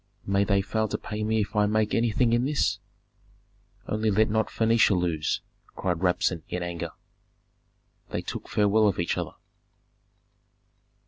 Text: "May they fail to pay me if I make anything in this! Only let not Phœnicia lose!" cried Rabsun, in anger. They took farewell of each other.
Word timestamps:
"May 0.25 0.43
they 0.45 0.63
fail 0.63 0.87
to 0.87 0.97
pay 0.97 1.23
me 1.23 1.41
if 1.41 1.55
I 1.55 1.67
make 1.67 1.93
anything 1.93 2.33
in 2.33 2.43
this! 2.43 2.79
Only 3.87 4.09
let 4.09 4.31
not 4.31 4.47
Phœnicia 4.47 4.99
lose!" 4.99 5.41
cried 5.75 5.99
Rabsun, 5.99 6.41
in 6.49 6.63
anger. 6.63 6.93
They 8.09 8.23
took 8.23 8.49
farewell 8.49 8.87
of 8.87 8.97
each 8.97 9.15
other. 9.15 9.35